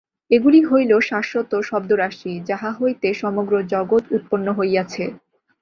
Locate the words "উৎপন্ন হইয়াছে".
4.11-5.03